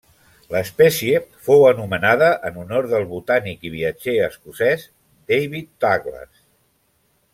L'espècie 0.53 1.19
fou 1.49 1.65
anomenada 1.71 2.29
en 2.49 2.57
honor 2.63 2.87
del 2.93 3.05
botànic 3.11 3.69
i 3.69 3.73
viatger 3.75 4.17
escocès 4.29 4.87
David 5.33 5.71
Douglas. 5.87 6.43